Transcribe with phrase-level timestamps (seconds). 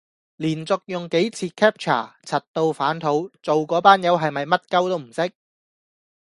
[0.37, 5.31] 連續用幾次 captcha， 柒到反肚，做個班友係咪乜鳩都唔識